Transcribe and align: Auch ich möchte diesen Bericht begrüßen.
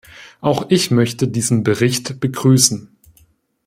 Auch 0.39 0.65
ich 0.71 0.89
möchte 0.89 1.27
diesen 1.27 1.61
Bericht 1.63 2.19
begrüßen. 2.19 2.89